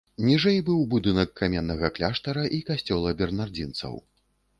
[0.27, 3.93] Ніжэй быў будынак каменнага кляштара і касцёла бернардзінцаў.